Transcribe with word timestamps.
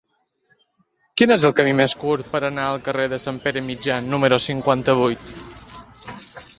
Quin 1.21 1.33
és 1.35 1.45
el 1.49 1.53
camí 1.59 1.75
més 1.81 1.95
curt 2.05 2.33
per 2.33 2.41
anar 2.49 2.65
al 2.71 2.81
carrer 2.89 3.07
de 3.13 3.21
Sant 3.29 3.41
Pere 3.47 3.65
Mitjà 3.69 4.01
número 4.11 4.43
cinquanta-vuit? 4.51 5.33